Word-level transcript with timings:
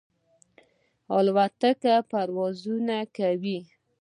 الوتکې 1.17 1.93
پروازونه 2.09 2.97
کوي. 3.15 3.59